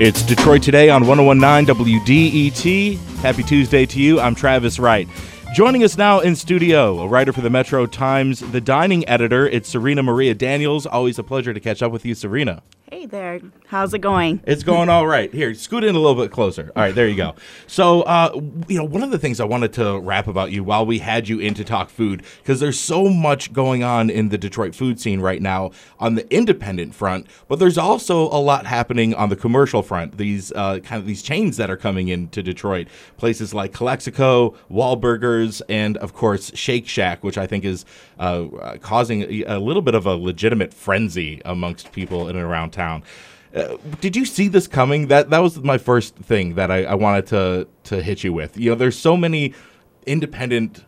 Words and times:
It's 0.00 0.22
Detroit 0.22 0.62
Today 0.62 0.90
on 0.90 1.08
1019 1.08 1.74
WDET. 1.74 2.98
Happy 3.16 3.42
Tuesday 3.42 3.84
to 3.84 4.00
you. 4.00 4.20
I'm 4.20 4.36
Travis 4.36 4.78
Wright. 4.78 5.08
Joining 5.56 5.82
us 5.82 5.98
now 5.98 6.20
in 6.20 6.36
studio, 6.36 7.00
a 7.00 7.08
writer 7.08 7.32
for 7.32 7.40
the 7.40 7.50
Metro 7.50 7.84
Times, 7.84 8.38
the 8.38 8.60
dining 8.60 9.08
editor, 9.08 9.48
it's 9.48 9.68
Serena 9.68 10.04
Maria 10.04 10.34
Daniels. 10.34 10.86
Always 10.86 11.18
a 11.18 11.24
pleasure 11.24 11.52
to 11.52 11.58
catch 11.58 11.82
up 11.82 11.90
with 11.90 12.06
you, 12.06 12.14
Serena. 12.14 12.62
Hey 12.90 13.04
there. 13.04 13.40
How's 13.66 13.92
it 13.92 13.98
going? 13.98 14.40
It's 14.46 14.62
going 14.62 14.88
all 14.88 15.06
right. 15.06 15.30
Here, 15.30 15.52
scoot 15.52 15.84
in 15.84 15.94
a 15.94 15.98
little 15.98 16.22
bit 16.22 16.32
closer. 16.32 16.72
All 16.74 16.82
right, 16.82 16.94
there 16.94 17.06
you 17.06 17.16
go. 17.16 17.34
So, 17.66 18.00
uh, 18.02 18.30
you 18.66 18.78
know, 18.78 18.84
one 18.84 19.02
of 19.02 19.10
the 19.10 19.18
things 19.18 19.40
I 19.40 19.44
wanted 19.44 19.74
to 19.74 19.98
rap 19.98 20.26
about 20.26 20.52
you 20.52 20.64
while 20.64 20.86
we 20.86 21.00
had 21.00 21.28
you 21.28 21.38
in 21.38 21.52
to 21.54 21.64
talk 21.64 21.90
food, 21.90 22.22
because 22.38 22.60
there's 22.60 22.80
so 22.80 23.10
much 23.10 23.52
going 23.52 23.84
on 23.84 24.08
in 24.08 24.30
the 24.30 24.38
Detroit 24.38 24.74
food 24.74 24.98
scene 24.98 25.20
right 25.20 25.42
now 25.42 25.70
on 25.98 26.14
the 26.14 26.26
independent 26.34 26.94
front, 26.94 27.26
but 27.46 27.58
there's 27.58 27.76
also 27.76 28.22
a 28.22 28.40
lot 28.40 28.64
happening 28.64 29.12
on 29.12 29.28
the 29.28 29.36
commercial 29.36 29.82
front. 29.82 30.16
These 30.16 30.50
uh, 30.52 30.78
kind 30.78 30.98
of 30.98 31.06
these 31.06 31.20
chains 31.20 31.58
that 31.58 31.68
are 31.68 31.76
coming 31.76 32.08
into 32.08 32.42
Detroit, 32.42 32.88
places 33.18 33.52
like 33.52 33.74
Calexico, 33.74 34.56
Wahlburgers, 34.70 35.60
and 35.68 35.98
of 35.98 36.14
course 36.14 36.52
Shake 36.54 36.88
Shack, 36.88 37.22
which 37.22 37.36
I 37.36 37.46
think 37.46 37.66
is 37.66 37.84
uh, 38.18 38.78
causing 38.80 39.44
a 39.46 39.58
little 39.58 39.82
bit 39.82 39.94
of 39.94 40.06
a 40.06 40.14
legitimate 40.14 40.72
frenzy 40.72 41.42
amongst 41.44 41.92
people 41.92 42.28
in 42.30 42.36
and 42.36 42.46
around 42.46 42.70
town. 42.70 42.77
Uh, 43.54 43.76
did 44.00 44.14
you 44.14 44.24
see 44.24 44.48
this 44.48 44.66
coming? 44.66 45.08
That 45.08 45.30
that 45.30 45.38
was 45.38 45.58
my 45.58 45.78
first 45.78 46.14
thing 46.16 46.54
that 46.54 46.70
I, 46.70 46.84
I 46.84 46.94
wanted 46.94 47.26
to 47.28 47.66
to 47.84 48.02
hit 48.02 48.22
you 48.22 48.32
with. 48.32 48.56
You 48.56 48.70
know, 48.70 48.76
there's 48.76 48.98
so 48.98 49.16
many 49.16 49.54
independent 50.06 50.84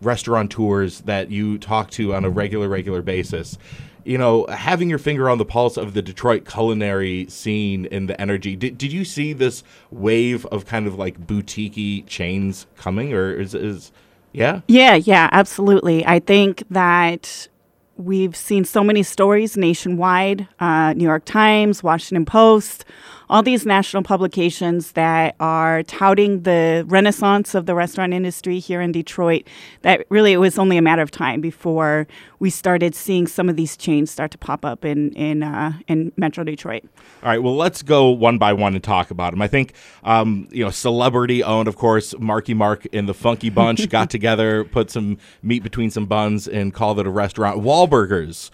restaurateurs 0.00 1.00
that 1.02 1.30
you 1.30 1.58
talk 1.58 1.90
to 1.92 2.14
on 2.14 2.24
a 2.24 2.30
regular 2.30 2.68
regular 2.68 3.02
basis. 3.02 3.58
You 4.04 4.18
know, 4.18 4.46
having 4.46 4.90
your 4.90 4.98
finger 4.98 5.30
on 5.30 5.38
the 5.38 5.46
pulse 5.46 5.76
of 5.78 5.94
the 5.94 6.02
Detroit 6.02 6.46
culinary 6.46 7.26
scene 7.30 7.88
and 7.90 8.08
the 8.08 8.20
energy. 8.20 8.54
Did, 8.54 8.76
did 8.76 8.92
you 8.92 9.02
see 9.02 9.32
this 9.32 9.64
wave 9.90 10.44
of 10.46 10.66
kind 10.66 10.86
of 10.86 10.96
like 10.96 11.26
boutique 11.26 12.06
chains 12.06 12.66
coming, 12.76 13.14
or 13.14 13.32
is 13.32 13.54
is 13.54 13.92
yeah? 14.32 14.60
Yeah, 14.68 14.94
yeah, 14.94 15.30
absolutely. 15.32 16.04
I 16.06 16.20
think 16.20 16.64
that 16.70 17.48
we've 17.96 18.36
seen 18.36 18.64
so 18.64 18.82
many 18.82 19.02
stories 19.02 19.56
nationwide 19.56 20.48
uh, 20.60 20.92
New 20.94 21.04
York 21.04 21.24
Times, 21.24 21.82
Washington 21.82 22.24
Post, 22.24 22.84
all 23.28 23.42
these 23.42 23.64
national 23.64 24.02
publications 24.02 24.92
that 24.92 25.34
are 25.40 25.82
touting 25.84 26.42
the 26.42 26.84
renaissance 26.88 27.54
of 27.54 27.66
the 27.66 27.74
restaurant 27.74 28.12
industry 28.12 28.58
here 28.58 28.80
in 28.80 28.92
Detroit. 28.92 29.46
That 29.82 30.06
really 30.08 30.32
it 30.32 30.38
was 30.38 30.58
only 30.58 30.76
a 30.76 30.82
matter 30.82 31.02
of 31.02 31.10
time 31.10 31.40
before 31.40 32.06
we 32.38 32.50
started 32.50 32.94
seeing 32.94 33.26
some 33.26 33.48
of 33.48 33.56
these 33.56 33.76
chains 33.76 34.10
start 34.10 34.30
to 34.32 34.38
pop 34.38 34.64
up 34.64 34.84
in 34.84 35.12
in 35.12 35.42
uh, 35.42 35.72
in 35.88 36.12
Metro 36.16 36.44
Detroit. 36.44 36.84
All 37.22 37.30
right, 37.30 37.42
well, 37.42 37.56
let's 37.56 37.82
go 37.82 38.10
one 38.10 38.36
by 38.38 38.52
one 38.52 38.74
and 38.74 38.84
talk 38.84 39.10
about 39.10 39.32
them. 39.32 39.40
I 39.40 39.48
think 39.48 39.72
um, 40.02 40.46
you 40.50 40.62
know, 40.62 40.70
celebrity 40.70 41.42
owned, 41.42 41.68
of 41.68 41.76
course, 41.76 42.14
Marky 42.18 42.54
Mark 42.54 42.86
and 42.92 43.08
the 43.08 43.14
Funky 43.14 43.50
Bunch 43.50 43.88
got 43.96 44.10
together, 44.10 44.64
put 44.64 44.90
some 44.90 45.18
meat 45.42 45.62
between 45.62 45.90
some 45.90 46.06
buns, 46.06 46.46
and 46.46 46.74
called 46.74 47.00
it 47.00 47.06
a 47.06 47.10
restaurant. 47.10 47.60
Wahlburgers 47.86 48.50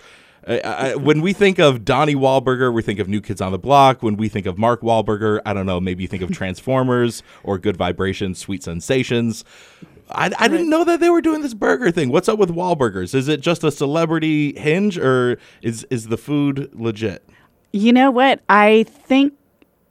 I, 0.47 0.97
when 0.97 1.20
we 1.20 1.33
think 1.33 1.59
of 1.59 1.84
Donnie 1.84 2.14
Wahlberger, 2.14 2.73
we 2.73 2.83
think 2.83 2.98
of 2.98 3.09
New 3.09 3.20
Kids 3.20 3.41
on 3.41 3.53
the 3.53 3.59
Block. 3.59 4.03
When 4.03 4.17
we 4.17 4.28
think 4.28 4.47
of 4.47 4.59
Mark 4.59 4.81
Wahlberger, 4.81 5.41
I 5.45 5.53
don't 5.53 5.67
know, 5.67 5.81
maybe 5.81 6.03
you 6.03 6.09
think 6.09 6.22
of 6.22 6.31
Transformers 6.31 7.22
or 7.42 7.59
Good 7.59 7.77
Vibrations, 7.77 8.39
Sweet 8.39 8.62
Sensations. 8.62 9.45
I, 10.09 10.31
I 10.39 10.48
didn't 10.48 10.70
know 10.70 10.83
that 10.84 10.98
they 10.98 11.11
were 11.11 11.20
doing 11.20 11.42
this 11.42 11.55
burger 11.55 11.91
thing. 11.91 12.11
What's 12.11 12.28
up 12.28 12.39
with 12.39 12.50
Wahlburgers? 12.50 13.14
Is 13.14 13.28
it 13.28 13.41
just 13.41 13.62
a 13.62 13.70
celebrity 13.70 14.59
hinge, 14.59 14.98
or 14.98 15.39
is 15.62 15.87
is 15.89 16.09
the 16.09 16.17
food 16.17 16.70
legit? 16.72 17.28
You 17.72 17.92
know 17.92 18.11
what? 18.11 18.41
I 18.48 18.84
think. 18.89 19.34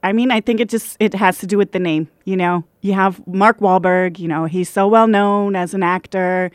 I 0.02 0.12
mean, 0.12 0.30
I 0.30 0.40
think 0.40 0.60
it 0.60 0.68
just 0.68 0.96
it 0.98 1.14
has 1.14 1.38
to 1.38 1.46
do 1.46 1.56
with 1.56 1.72
the 1.72 1.78
name. 1.78 2.08
You 2.24 2.36
know, 2.36 2.64
you 2.82 2.92
have 2.92 3.26
Mark 3.26 3.60
Wahlberg. 3.60 4.18
You 4.18 4.28
know, 4.28 4.44
he's 4.44 4.68
so 4.68 4.88
well 4.88 5.06
known 5.06 5.56
as 5.56 5.72
an 5.72 5.82
actor 5.82 6.50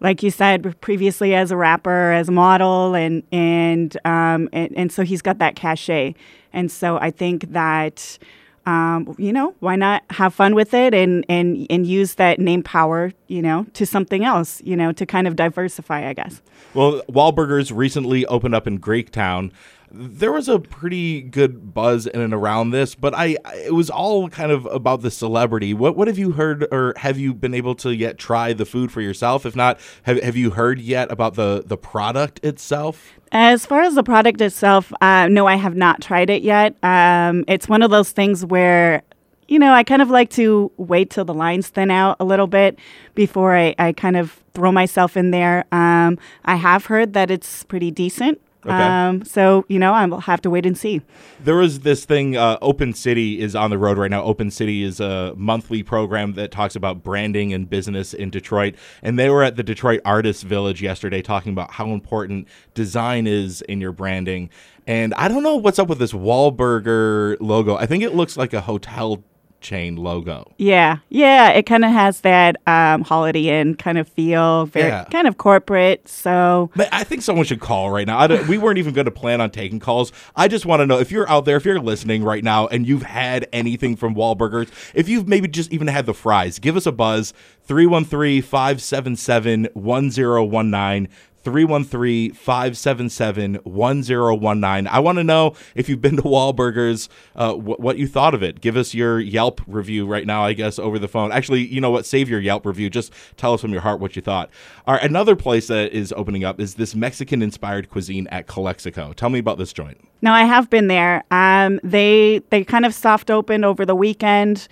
like 0.00 0.22
you 0.22 0.30
said 0.30 0.80
previously 0.80 1.34
as 1.34 1.50
a 1.50 1.56
rapper, 1.56 2.12
as 2.12 2.28
a 2.28 2.32
model, 2.32 2.94
and 2.94 3.22
and 3.32 3.96
um, 4.04 4.48
and, 4.52 4.72
and 4.76 4.92
so 4.92 5.02
he's 5.02 5.22
got 5.22 5.38
that 5.38 5.56
cachet. 5.56 6.14
And 6.52 6.70
so 6.70 6.98
I 6.98 7.10
think 7.10 7.52
that. 7.52 8.18
Um, 8.66 9.14
you 9.18 9.30
know, 9.30 9.54
why 9.60 9.76
not 9.76 10.04
have 10.08 10.32
fun 10.32 10.54
with 10.54 10.72
it 10.72 10.94
and, 10.94 11.26
and, 11.28 11.66
and 11.68 11.86
use 11.86 12.14
that 12.14 12.40
name 12.40 12.62
power, 12.62 13.12
you 13.26 13.42
know, 13.42 13.66
to 13.74 13.84
something 13.84 14.24
else, 14.24 14.62
you 14.64 14.74
know, 14.74 14.90
to 14.90 15.04
kind 15.04 15.26
of 15.26 15.36
diversify, 15.36 16.08
I 16.08 16.14
guess. 16.14 16.40
Well, 16.72 17.02
Wahlburgers 17.10 17.76
recently 17.76 18.24
opened 18.24 18.54
up 18.54 18.66
in 18.66 18.78
Greektown 18.78 19.52
there 19.96 20.32
was 20.32 20.48
a 20.48 20.58
pretty 20.58 21.22
good 21.22 21.72
buzz 21.72 22.06
in 22.06 22.20
and 22.20 22.34
around 22.34 22.70
this, 22.70 22.94
but 22.94 23.14
I 23.14 23.36
it 23.54 23.72
was 23.72 23.90
all 23.90 24.28
kind 24.28 24.50
of 24.50 24.66
about 24.66 25.02
the 25.02 25.10
celebrity. 25.10 25.72
What 25.72 25.96
what 25.96 26.08
have 26.08 26.18
you 26.18 26.32
heard 26.32 26.66
or 26.72 26.94
have 26.96 27.18
you 27.18 27.32
been 27.32 27.54
able 27.54 27.74
to 27.76 27.94
yet 27.94 28.18
try 28.18 28.52
the 28.52 28.64
food 28.64 28.90
for 28.90 29.00
yourself? 29.00 29.46
If 29.46 29.54
not, 29.54 29.78
have 30.02 30.20
have 30.22 30.36
you 30.36 30.50
heard 30.50 30.80
yet 30.80 31.10
about 31.10 31.34
the 31.34 31.62
the 31.64 31.76
product 31.76 32.44
itself? 32.44 33.12
As 33.32 33.66
far 33.66 33.82
as 33.82 33.94
the 33.94 34.02
product 34.02 34.40
itself, 34.40 34.92
uh, 35.00 35.28
no, 35.28 35.46
I 35.46 35.56
have 35.56 35.74
not 35.74 36.00
tried 36.00 36.30
it 36.30 36.42
yet. 36.42 36.76
Um, 36.84 37.44
it's 37.48 37.68
one 37.68 37.82
of 37.82 37.90
those 37.90 38.10
things 38.10 38.44
where 38.44 39.02
you 39.46 39.58
know, 39.58 39.72
I 39.72 39.82
kind 39.84 40.00
of 40.00 40.10
like 40.10 40.30
to 40.30 40.72
wait 40.78 41.10
till 41.10 41.24
the 41.24 41.34
lines 41.34 41.68
thin 41.68 41.90
out 41.90 42.16
a 42.18 42.24
little 42.24 42.46
bit 42.46 42.78
before 43.14 43.54
I, 43.54 43.74
I 43.78 43.92
kind 43.92 44.16
of 44.16 44.42
throw 44.54 44.72
myself 44.72 45.16
in 45.16 45.32
there. 45.32 45.66
Um, 45.70 46.18
I 46.46 46.56
have 46.56 46.86
heard 46.86 47.12
that 47.12 47.30
it's 47.30 47.62
pretty 47.64 47.90
decent. 47.90 48.40
Okay. 48.64 48.72
Um, 48.72 49.24
so 49.24 49.64
you 49.68 49.78
know, 49.78 49.92
I'll 49.92 50.20
have 50.20 50.40
to 50.42 50.50
wait 50.50 50.66
and 50.66 50.76
see. 50.76 51.02
There 51.40 51.56
was 51.56 51.80
this 51.80 52.04
thing. 52.04 52.36
Uh, 52.36 52.58
Open 52.62 52.94
City 52.94 53.40
is 53.40 53.54
on 53.54 53.70
the 53.70 53.78
road 53.78 53.98
right 53.98 54.10
now. 54.10 54.22
Open 54.22 54.50
City 54.50 54.82
is 54.82 55.00
a 55.00 55.34
monthly 55.36 55.82
program 55.82 56.32
that 56.34 56.50
talks 56.50 56.74
about 56.74 57.02
branding 57.02 57.52
and 57.52 57.68
business 57.68 58.14
in 58.14 58.30
Detroit, 58.30 58.74
and 59.02 59.18
they 59.18 59.28
were 59.28 59.42
at 59.42 59.56
the 59.56 59.62
Detroit 59.62 60.00
Artists 60.04 60.42
Village 60.42 60.82
yesterday 60.82 61.22
talking 61.22 61.52
about 61.52 61.72
how 61.72 61.88
important 61.90 62.48
design 62.74 63.26
is 63.26 63.62
in 63.62 63.80
your 63.80 63.92
branding. 63.92 64.50
And 64.86 65.14
I 65.14 65.28
don't 65.28 65.42
know 65.42 65.56
what's 65.56 65.78
up 65.78 65.88
with 65.88 65.98
this 65.98 66.12
Wahlburger 66.12 67.36
logo. 67.40 67.76
I 67.76 67.86
think 67.86 68.02
it 68.02 68.14
looks 68.14 68.36
like 68.36 68.52
a 68.52 68.60
hotel 68.60 69.24
chain 69.64 69.96
logo. 69.96 70.52
Yeah, 70.58 70.98
yeah, 71.08 71.50
it 71.50 71.64
kind 71.64 71.84
of 71.84 71.90
has 71.90 72.20
that 72.20 72.56
um, 72.68 73.02
Holiday 73.02 73.48
Inn 73.48 73.74
kind 73.74 73.98
of 73.98 74.08
feel, 74.08 74.66
very 74.66 74.88
yeah. 74.88 75.04
kind 75.04 75.26
of 75.26 75.38
corporate. 75.38 76.06
So, 76.06 76.70
but 76.76 76.88
I 76.92 77.02
think 77.02 77.22
someone 77.22 77.46
should 77.46 77.60
call 77.60 77.90
right 77.90 78.06
now. 78.06 78.24
we 78.46 78.58
weren't 78.58 78.78
even 78.78 78.94
going 78.94 79.06
to 79.06 79.10
plan 79.10 79.40
on 79.40 79.50
taking 79.50 79.80
calls. 79.80 80.12
I 80.36 80.46
just 80.46 80.66
want 80.66 80.80
to 80.80 80.86
know 80.86 81.00
if 81.00 81.10
you're 81.10 81.28
out 81.28 81.46
there, 81.46 81.56
if 81.56 81.64
you're 81.64 81.80
listening 81.80 82.22
right 82.22 82.44
now, 82.44 82.68
and 82.68 82.86
you've 82.86 83.02
had 83.02 83.48
anything 83.52 83.96
from 83.96 84.14
Wahlburgers, 84.14 84.70
if 84.94 85.08
you've 85.08 85.26
maybe 85.26 85.48
just 85.48 85.72
even 85.72 85.88
had 85.88 86.06
the 86.06 86.14
fries, 86.14 86.60
give 86.60 86.76
us 86.76 86.86
a 86.86 86.92
buzz 86.92 87.32
313 87.62 88.42
577 88.42 89.68
1019. 89.72 91.08
313 91.44 92.32
577 92.32 93.54
1019. 93.64 94.86
I 94.86 94.98
want 94.98 95.18
to 95.18 95.24
know 95.24 95.54
if 95.74 95.88
you've 95.88 96.00
been 96.00 96.16
to 96.16 96.22
Wahlburgers, 96.22 97.08
uh, 97.36 97.52
wh- 97.54 97.78
what 97.78 97.98
you 97.98 98.06
thought 98.08 98.34
of 98.34 98.42
it. 98.42 98.60
Give 98.60 98.76
us 98.76 98.94
your 98.94 99.20
Yelp 99.20 99.60
review 99.66 100.06
right 100.06 100.26
now, 100.26 100.44
I 100.44 100.54
guess, 100.54 100.78
over 100.78 100.98
the 100.98 101.08
phone. 101.08 101.32
Actually, 101.32 101.66
you 101.66 101.80
know 101.80 101.90
what? 101.90 102.06
Save 102.06 102.28
your 102.28 102.40
Yelp 102.40 102.66
review. 102.66 102.90
Just 102.90 103.12
tell 103.36 103.52
us 103.54 103.60
from 103.60 103.72
your 103.72 103.82
heart 103.82 104.00
what 104.00 104.16
you 104.16 104.22
thought. 104.22 104.50
All 104.86 104.94
right, 104.94 105.04
another 105.04 105.36
place 105.36 105.68
that 105.68 105.92
is 105.92 106.12
opening 106.16 106.44
up 106.44 106.60
is 106.60 106.74
this 106.74 106.94
Mexican 106.94 107.42
inspired 107.42 107.90
cuisine 107.90 108.26
at 108.28 108.46
Calexico. 108.46 109.12
Tell 109.12 109.30
me 109.30 109.38
about 109.38 109.58
this 109.58 109.72
joint. 109.72 110.00
No, 110.22 110.32
I 110.32 110.44
have 110.44 110.70
been 110.70 110.86
there. 110.86 111.22
Um, 111.30 111.80
they 111.84 112.40
they 112.48 112.64
kind 112.64 112.86
of 112.86 112.94
soft 112.94 113.30
opened 113.30 113.64
over 113.64 113.84
the 113.84 113.94
weekend. 113.94 114.68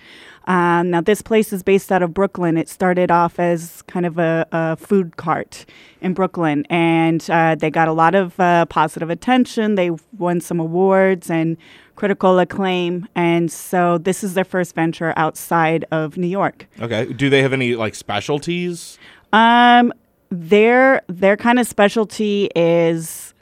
Um, 0.47 0.91
now, 0.91 1.01
this 1.01 1.23
place 1.23 1.53
is 1.53 1.63
based 1.63 1.93
out 1.93 2.03
of 2.03 2.13
Brooklyn. 2.13 2.57
It 2.57 2.69
started 2.69 3.11
off 3.11 3.39
as 3.39 3.83
kind 3.83 4.07
of 4.07 4.19
a, 4.19 4.47
a 4.53 4.77
food 4.77 5.17
cart 5.17 5.65
in 6.01 6.15
Brooklyn, 6.15 6.65
and 6.69 7.29
uh, 7.31 7.55
they 7.55 7.71
got 7.71 7.89
a 7.89 7.93
lot 7.93 8.15
of 8.15 8.39
uh, 8.41 8.67
positive 8.67 9.11
attention. 9.11 9.77
They 9.77 9.91
won 10.17 10.41
some 10.41 10.59
awards 10.59 11.31
and 11.31 11.57
critical 11.95 12.39
acclaim, 12.39 13.07
and 13.15 13.51
so 13.51 13.99
this 13.99 14.25
is 14.25 14.35
their 14.35 14.45
first 14.45 14.75
venture 14.75 15.13
outside 15.17 15.85
of 15.91 16.17
New 16.17 16.27
York. 16.27 16.67
Okay. 16.81 17.13
Do 17.13 17.31
they 17.31 17.43
have 17.43 17.53
any 17.53 17.77
like 17.77 17.95
specialties? 17.95 18.99
Um, 19.33 19.93
their 20.31 21.03
their 21.09 21.37
kind 21.37 21.59
of 21.59 21.67
specialty 21.67 22.49
is 22.57 23.35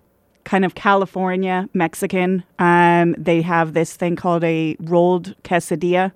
kind 0.45 0.65
of 0.65 0.75
California 0.75 1.69
Mexican. 1.75 2.43
Um, 2.59 3.15
they 3.17 3.41
have 3.43 3.73
this 3.73 3.95
thing 3.95 4.17
called 4.17 4.43
a 4.43 4.77
rolled 4.81 5.35
quesadilla 5.45 6.13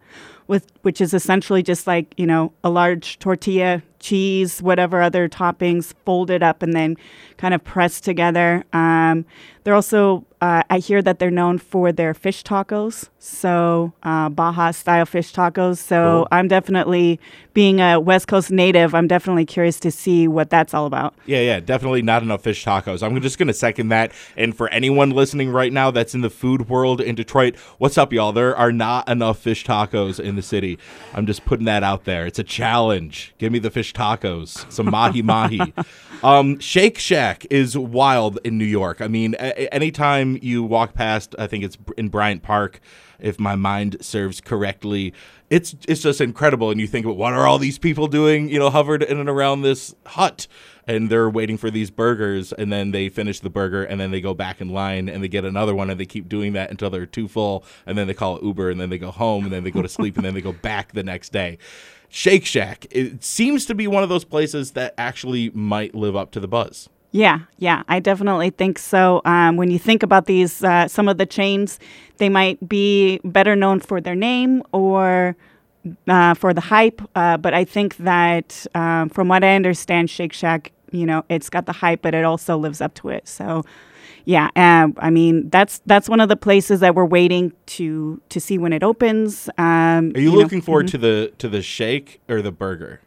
with 0.46 0.66
which 0.82 1.00
is 1.00 1.14
essentially 1.14 1.62
just 1.62 1.86
like 1.86 2.14
you 2.16 2.26
know 2.26 2.52
a 2.62 2.70
large 2.70 3.18
tortilla 3.18 3.82
cheese, 4.04 4.60
whatever 4.62 5.00
other 5.00 5.28
toppings, 5.28 5.94
folded 6.04 6.42
up 6.42 6.62
and 6.62 6.74
then 6.74 6.96
kind 7.36 7.54
of 7.54 7.64
pressed 7.64 8.04
together. 8.04 8.64
Um, 8.72 9.24
they're 9.64 9.74
also, 9.74 10.26
uh, 10.42 10.62
I 10.68 10.78
hear 10.78 11.00
that 11.00 11.18
they're 11.18 11.30
known 11.30 11.56
for 11.56 11.90
their 11.90 12.12
fish 12.12 12.44
tacos, 12.44 13.08
so 13.18 13.94
uh, 14.02 14.28
Baja 14.28 14.72
style 14.72 15.06
fish 15.06 15.32
tacos. 15.32 15.78
So. 15.78 16.28
I'm 16.34 16.48
definitely, 16.48 17.20
being 17.54 17.80
a 17.80 18.00
West 18.00 18.28
Coast 18.28 18.50
native, 18.50 18.94
I'm 18.94 19.06
definitely 19.06 19.46
curious 19.46 19.78
to 19.80 19.90
see 19.90 20.26
what 20.28 20.50
that's 20.50 20.74
all 20.74 20.84
about. 20.84 21.14
Yeah, 21.26 21.40
yeah, 21.40 21.60
definitely 21.60 22.02
not 22.02 22.22
enough 22.22 22.42
fish 22.42 22.64
tacos. 22.64 23.02
I'm 23.02 23.18
just 23.22 23.38
going 23.38 23.46
to 23.46 23.54
second 23.54 23.88
that. 23.88 24.12
And 24.36 24.56
for 24.56 24.68
anyone 24.68 25.10
listening 25.10 25.50
right 25.50 25.72
now 25.72 25.90
that's 25.90 26.14
in 26.14 26.20
the 26.20 26.30
food 26.30 26.68
world 26.68 27.00
in 27.00 27.14
Detroit, 27.14 27.56
what's 27.78 27.96
up, 27.96 28.12
y'all? 28.12 28.32
There 28.32 28.56
are 28.56 28.72
not 28.72 29.08
enough 29.08 29.38
fish 29.38 29.64
tacos 29.64 30.20
in 30.20 30.36
the 30.36 30.42
city. 30.42 30.78
I'm 31.14 31.24
just 31.24 31.44
putting 31.44 31.66
that 31.66 31.82
out 31.82 32.04
there. 32.04 32.26
It's 32.26 32.38
a 32.38 32.44
challenge. 32.44 33.34
Give 33.38 33.52
me 33.52 33.60
the 33.60 33.70
fish 33.70 33.93
tacos, 33.94 34.70
some 34.72 34.90
mahi 34.90 35.22
mahi. 35.22 35.72
Um, 36.22 36.58
Shake 36.58 36.98
Shack 36.98 37.46
is 37.50 37.76
wild 37.76 38.38
in 38.44 38.58
New 38.58 38.64
York. 38.64 39.00
I 39.00 39.08
mean, 39.08 39.34
a- 39.38 39.72
anytime 39.72 40.38
you 40.42 40.62
walk 40.62 40.94
past, 40.94 41.34
I 41.38 41.46
think 41.46 41.64
it's 41.64 41.76
in 41.96 42.08
Bryant 42.08 42.42
Park, 42.42 42.80
if 43.20 43.38
my 43.38 43.54
mind 43.56 43.96
serves 44.00 44.40
correctly. 44.40 45.12
It's 45.50 45.76
it's 45.86 46.00
just 46.00 46.20
incredible, 46.20 46.70
and 46.70 46.80
you 46.80 46.86
think, 46.86 47.04
well, 47.06 47.14
what 47.14 47.34
are 47.34 47.46
all 47.46 47.58
these 47.58 47.78
people 47.78 48.06
doing? 48.06 48.48
You 48.48 48.58
know, 48.58 48.70
hovered 48.70 49.02
in 49.02 49.18
and 49.20 49.28
around 49.28 49.62
this 49.62 49.94
hut, 50.06 50.46
and 50.86 51.10
they're 51.10 51.30
waiting 51.30 51.56
for 51.56 51.70
these 51.70 51.90
burgers, 51.90 52.52
and 52.52 52.72
then 52.72 52.90
they 52.90 53.08
finish 53.08 53.40
the 53.40 53.50
burger, 53.50 53.84
and 53.84 54.00
then 54.00 54.10
they 54.10 54.20
go 54.20 54.34
back 54.34 54.60
in 54.60 54.68
line, 54.68 55.08
and 55.08 55.22
they 55.22 55.28
get 55.28 55.44
another 55.44 55.74
one, 55.74 55.90
and 55.90 55.98
they 55.98 56.06
keep 56.06 56.28
doing 56.28 56.52
that 56.54 56.70
until 56.70 56.90
they're 56.90 57.06
too 57.06 57.28
full, 57.28 57.64
and 57.86 57.96
then 57.96 58.06
they 58.06 58.14
call 58.14 58.38
Uber, 58.42 58.70
and 58.70 58.80
then 58.80 58.90
they 58.90 58.98
go 58.98 59.10
home, 59.10 59.44
and 59.44 59.52
then 59.52 59.64
they 59.64 59.70
go 59.70 59.82
to 59.82 59.88
sleep, 59.88 60.16
and 60.16 60.24
then 60.24 60.34
they 60.34 60.40
go 60.40 60.52
back 60.52 60.92
the 60.92 61.02
next 61.02 61.32
day. 61.32 61.58
Shake 62.08 62.44
Shack, 62.46 62.86
it 62.90 63.24
seems 63.24 63.66
to 63.66 63.74
be 63.74 63.86
one 63.86 64.02
of 64.02 64.08
those 64.08 64.24
places 64.24 64.72
that 64.72 64.94
actually 64.96 65.50
might 65.50 65.94
live 65.94 66.14
up 66.14 66.30
to 66.32 66.40
the 66.40 66.46
buzz. 66.46 66.88
Yeah, 67.10 67.40
yeah, 67.58 67.84
I 67.88 68.00
definitely 68.00 68.50
think 68.50 68.78
so. 68.78 69.22
Um, 69.24 69.56
when 69.56 69.70
you 69.70 69.78
think 69.78 70.02
about 70.02 70.26
these, 70.26 70.64
uh, 70.64 70.88
some 70.88 71.08
of 71.08 71.16
the 71.16 71.26
chains, 71.26 71.78
they 72.18 72.28
might 72.28 72.68
be 72.68 73.20
better 73.24 73.54
known 73.54 73.78
for 73.78 74.00
their 74.00 74.16
name 74.16 74.62
or 74.72 75.36
uh, 76.08 76.34
for 76.34 76.54
the 76.54 76.60
hype. 76.60 77.00
Uh, 77.14 77.36
but 77.36 77.54
I 77.54 77.64
think 77.64 77.96
that, 77.98 78.66
um, 78.74 79.08
from 79.08 79.28
what 79.28 79.44
I 79.44 79.54
understand, 79.54 80.10
Shake 80.10 80.32
Shack, 80.32 80.72
you 80.90 81.06
know, 81.06 81.24
it's 81.28 81.50
got 81.50 81.66
the 81.66 81.72
hype, 81.72 82.02
but 82.02 82.14
it 82.14 82.24
also 82.24 82.56
lives 82.56 82.80
up 82.80 82.94
to 82.94 83.08
it. 83.08 83.26
So, 83.28 83.64
yeah, 84.24 84.48
um, 84.56 84.94
I 84.98 85.10
mean, 85.10 85.50
that's 85.50 85.80
that's 85.86 86.08
one 86.08 86.20
of 86.20 86.28
the 86.28 86.36
places 86.36 86.80
that 86.80 86.94
we're 86.94 87.04
waiting 87.04 87.52
to 87.66 88.20
to 88.30 88.40
see 88.40 88.58
when 88.58 88.72
it 88.72 88.82
opens. 88.82 89.48
Um, 89.58 90.12
Are 90.14 90.20
you, 90.20 90.30
know, 90.30 90.36
looking 90.38 90.62
forward 90.62 90.88
to 90.88 90.98
the 90.98 91.32
to 91.38 91.48
the 91.48 91.62
shake 91.62 92.20
or 92.28 92.40
the 92.42 92.52
burger? 92.52 93.00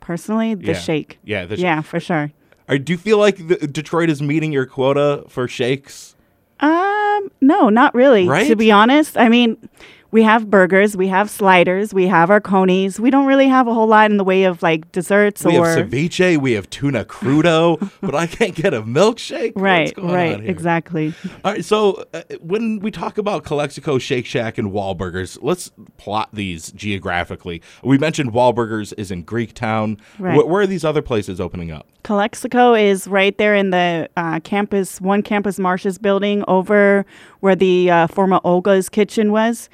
personally 0.00 0.54
the 0.54 0.72
Yeah. 0.72 0.78
shake? 0.78 1.18
Yeah, 1.24 1.46
the 1.46 1.56
sh- 1.56 1.60
yeah, 1.60 1.80
for 1.80 2.00
sure. 2.00 2.32
Or 2.68 2.76
do 2.76 2.92
you 2.92 2.98
feel 2.98 3.18
like 3.18 3.46
the, 3.46 3.54
Detroit 3.66 4.10
is 4.10 4.20
meeting 4.20 4.52
your 4.52 4.66
quota 4.66 5.24
for 5.28 5.46
shakes? 5.46 6.16
Um, 6.60 7.30
no, 7.40 7.68
not 7.68 7.94
really. 7.94 8.26
Right? 8.28 8.48
To 8.48 8.56
be 8.56 8.70
honest, 8.70 9.16
I 9.16 9.28
mean, 9.28 9.56
we 10.12 10.22
have 10.22 10.50
burgers, 10.50 10.94
we 10.94 11.08
have 11.08 11.30
sliders, 11.30 11.94
we 11.94 12.06
have 12.06 12.30
our 12.30 12.40
conies. 12.40 13.00
We 13.00 13.10
don't 13.10 13.24
really 13.24 13.48
have 13.48 13.66
a 13.66 13.72
whole 13.72 13.86
lot 13.86 14.10
in 14.10 14.18
the 14.18 14.24
way 14.24 14.44
of 14.44 14.62
like 14.62 14.92
desserts 14.92 15.42
We 15.42 15.56
or 15.56 15.66
have 15.66 15.88
ceviche, 15.88 16.36
we 16.36 16.52
have 16.52 16.68
tuna 16.68 17.06
crudo, 17.06 17.90
but 18.02 18.14
I 18.14 18.26
can't 18.26 18.54
get 18.54 18.74
a 18.74 18.82
milkshake. 18.82 19.54
Right, 19.56 19.92
right, 19.96 20.44
exactly. 20.44 21.14
All 21.42 21.52
right, 21.52 21.64
so 21.64 22.04
uh, 22.12 22.22
when 22.40 22.80
we 22.80 22.90
talk 22.90 23.16
about 23.16 23.44
Calexico, 23.44 23.98
Shake 23.98 24.26
Shack, 24.26 24.58
and 24.58 24.70
Wahlburgers, 24.70 25.38
let's 25.40 25.70
plot 25.96 26.28
these 26.34 26.70
geographically. 26.72 27.62
We 27.82 27.96
mentioned 27.96 28.32
Wahlburgers 28.32 28.92
is 28.98 29.10
in 29.10 29.24
Greektown. 29.24 29.98
Right. 30.18 30.38
Wh- 30.38 30.46
where 30.46 30.60
are 30.60 30.66
these 30.66 30.84
other 30.84 31.02
places 31.02 31.40
opening 31.40 31.70
up? 31.70 31.88
Calexico 32.02 32.74
is 32.74 33.06
right 33.06 33.36
there 33.38 33.54
in 33.54 33.70
the 33.70 34.10
uh, 34.16 34.40
campus, 34.40 35.00
one 35.00 35.22
Campus 35.22 35.58
Martius 35.58 35.98
building 35.98 36.44
over 36.48 37.06
where 37.40 37.54
the 37.54 37.90
uh, 37.90 38.06
former 38.08 38.40
Olga's 38.44 38.88
kitchen 38.88 39.32
was. 39.32 39.70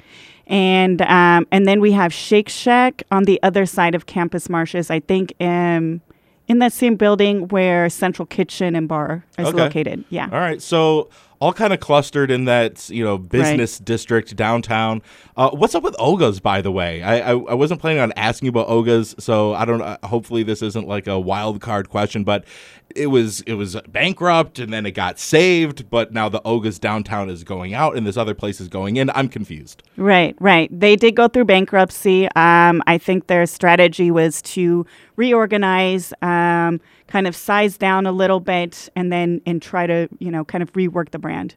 And 0.49 1.01
um, 1.03 1.47
and 1.51 1.67
then 1.67 1.79
we 1.79 1.91
have 1.93 2.11
Shake 2.11 2.49
Shack 2.49 3.03
on 3.11 3.23
the 3.23 3.39
other 3.43 3.65
side 3.65 3.93
of 3.95 4.07
Campus 4.07 4.49
Martius, 4.49 4.89
I 4.89 4.99
think 4.99 5.33
um, 5.39 6.01
in 6.47 6.57
that 6.59 6.73
same 6.73 6.95
building 6.95 7.47
where 7.49 7.87
Central 7.89 8.25
Kitchen 8.25 8.75
and 8.75 8.87
Bar 8.87 9.23
is 9.37 9.47
Okay. 9.47 9.57
located. 9.57 10.03
Yeah. 10.09 10.25
All 10.31 10.39
right, 10.39 10.59
so 10.61 11.09
all 11.39 11.53
kind 11.53 11.71
of 11.73 11.79
clustered 11.79 12.29
in 12.31 12.45
that 12.45 12.89
you 12.89 13.03
know 13.03 13.17
business 13.17 13.79
district 13.79 14.35
downtown. 14.35 15.01
Uh, 15.37 15.49
what's 15.51 15.73
up 15.75 15.83
with 15.83 15.95
Olga's, 15.99 16.39
by 16.39 16.61
the 16.61 16.71
way? 16.71 17.01
I, 17.01 17.19
I 17.19 17.29
I 17.31 17.53
wasn't 17.53 17.81
planning 17.81 18.01
on 18.01 18.11
asking 18.15 18.47
you 18.47 18.49
about 18.49 18.67
Olga's, 18.67 19.15
so 19.19 19.53
I 19.53 19.65
don't. 19.65 19.81
Uh, 19.81 19.97
hopefully, 20.03 20.43
this 20.43 20.61
isn't 20.61 20.87
like 20.87 21.07
a 21.07 21.19
wild 21.19 21.61
card 21.61 21.89
question, 21.89 22.23
but 22.23 22.45
it 22.95 23.07
was 23.07 23.41
it 23.41 23.53
was 23.53 23.75
bankrupt 23.87 24.59
and 24.59 24.73
then 24.73 24.85
it 24.85 24.91
got 24.91 25.19
saved, 25.19 25.89
but 25.89 26.11
now 26.11 26.29
the 26.29 26.41
Olga's 26.43 26.79
downtown 26.79 27.29
is 27.29 27.43
going 27.43 27.73
out 27.73 27.95
and 27.95 28.05
this 28.05 28.17
other 28.17 28.33
place 28.33 28.59
is 28.59 28.67
going 28.67 28.97
in. 28.97 29.09
I'm 29.11 29.29
confused. 29.29 29.83
Right, 29.97 30.35
right. 30.39 30.69
They 30.77 30.95
did 30.95 31.15
go 31.15 31.27
through 31.27 31.45
bankruptcy. 31.45 32.25
Um, 32.35 32.81
I 32.87 32.97
think 32.97 33.27
their 33.27 33.45
strategy 33.45 34.11
was 34.11 34.41
to 34.43 34.85
reorganize, 35.15 36.13
um, 36.21 36.79
kind 37.09 37.27
of 37.27 37.35
size 37.35 37.77
down 37.77 38.05
a 38.05 38.11
little 38.11 38.39
bit, 38.39 38.89
and 38.95 39.11
then 39.11 39.41
and 39.45 39.61
try 39.61 39.85
to 39.87 40.07
you 40.19 40.31
know 40.31 40.45
kind 40.45 40.61
of 40.61 40.71
rework 40.73 41.09
the 41.09 41.19
brand. 41.19 41.55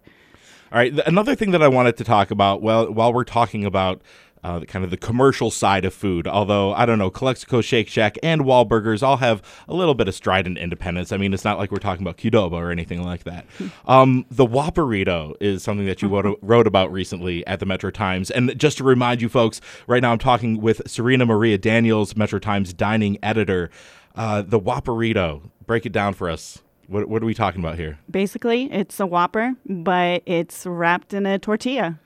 All 0.73 0.79
right. 0.79 0.99
Another 1.07 1.35
thing 1.35 1.51
that 1.51 1.63
I 1.63 1.69
wanted 1.69 1.99
to 1.99 2.05
talk 2.05 2.31
about, 2.31 2.63
well, 2.63 2.91
while 2.91 3.13
we're 3.13 3.25
talking 3.25 3.67
about 3.67 4.01
uh, 4.45 4.59
the 4.59 4.67
kind 4.67 4.85
of 4.85 4.91
the 4.91 4.97
commercial 4.97 5.51
side 5.51 5.85
of 5.85 5.95
food, 5.95 6.27
although 6.27 6.73
I 6.75 6.85
don't 6.85 6.99
know, 6.99 7.11
Calexico, 7.11 7.61
Shake 7.61 7.89
Shack, 7.89 8.19
and 8.23 8.43
Wahlburgers 8.43 9.03
all 9.03 9.19
have 9.19 9.43
a 9.69 9.75
little 9.75 9.95
bit 9.95 10.09
of 10.09 10.15
strident 10.15 10.59
independence. 10.59 11.13
I 11.13 11.17
mean, 11.17 11.33
it's 11.33 11.45
not 11.45 11.59
like 11.59 11.71
we're 11.71 11.79
talking 11.79 12.05
about 12.05 12.17
Qdoba 12.17 12.53
or 12.53 12.71
anything 12.71 13.03
like 13.03 13.25
that. 13.25 13.47
Um, 13.87 14.27
the 14.31 14.47
Whopperito 14.47 15.35
is 15.41 15.63
something 15.63 15.87
that 15.87 16.03
you 16.03 16.09
wrote, 16.09 16.39
wrote 16.43 16.67
about 16.67 16.93
recently 16.93 17.45
at 17.47 17.59
the 17.59 17.67
Metro 17.67 17.91
Times. 17.91 18.31
And 18.31 18.57
just 18.59 18.79
to 18.79 18.85
remind 18.85 19.21
you 19.21 19.29
folks, 19.29 19.61
right 19.87 20.01
now 20.01 20.13
I'm 20.13 20.19
talking 20.19 20.61
with 20.61 20.83
Serena 20.89 21.27
Maria 21.27 21.59
Daniels, 21.59 22.17
Metro 22.17 22.39
Times 22.39 22.73
dining 22.73 23.19
editor. 23.23 23.71
Uh, 24.15 24.43
the 24.43 24.61
Whopperito, 24.61 25.51
break 25.67 25.85
it 25.85 25.93
down 25.93 26.15
for 26.15 26.31
us. 26.31 26.63
What, 26.87 27.09
what 27.09 27.23
are 27.23 27.27
we 27.27 27.35
talking 27.35 27.61
about 27.61 27.77
here? 27.77 27.99
Basically, 28.11 28.71
it's 28.73 29.01
a 29.01 29.07
Whopper, 29.07 29.55
but 29.67 30.23
it's 30.27 30.67
wrapped 30.67 31.15
in 31.15 31.27
a 31.27 31.39
tortilla. 31.39 31.99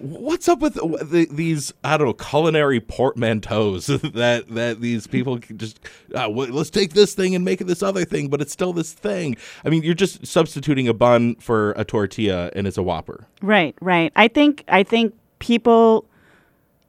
What's 0.00 0.48
up 0.48 0.60
with 0.60 0.74
the, 0.74 1.28
these 1.30 1.72
I 1.84 1.96
don't 1.96 2.06
know 2.06 2.12
culinary 2.12 2.80
portmanteaus 2.80 3.86
that 4.14 4.48
that 4.48 4.80
these 4.80 5.06
people 5.06 5.38
can 5.38 5.58
just 5.58 5.78
uh, 6.14 6.22
w- 6.22 6.52
let's 6.52 6.70
take 6.70 6.94
this 6.94 7.14
thing 7.14 7.34
and 7.34 7.44
make 7.44 7.60
it 7.60 7.66
this 7.66 7.82
other 7.82 8.04
thing, 8.04 8.28
but 8.28 8.40
it's 8.40 8.52
still 8.52 8.72
this 8.72 8.92
thing. 8.92 9.36
I 9.64 9.68
mean, 9.68 9.82
you're 9.82 9.94
just 9.94 10.26
substituting 10.26 10.88
a 10.88 10.94
bun 10.94 11.34
for 11.36 11.72
a 11.72 11.84
tortilla, 11.84 12.50
and 12.54 12.66
it's 12.66 12.78
a 12.78 12.82
Whopper. 12.82 13.26
Right, 13.42 13.74
right. 13.80 14.12
I 14.16 14.28
think 14.28 14.64
I 14.68 14.82
think 14.82 15.14
people 15.38 16.06